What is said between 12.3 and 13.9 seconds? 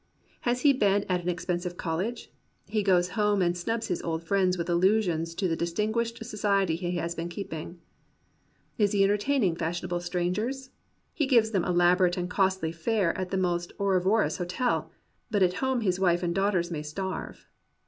costly fare at the most